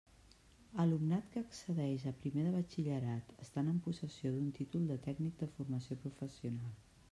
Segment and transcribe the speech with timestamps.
[0.83, 5.53] Alumnat que accedeix a primer de Batxillerat estant en possessió d'un títol de Tècnic de
[5.59, 6.77] Formació Professional.